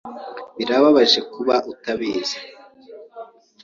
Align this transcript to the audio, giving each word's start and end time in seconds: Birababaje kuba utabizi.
Birababaje 0.57 1.19
kuba 1.33 1.55
utabizi. 1.71 2.37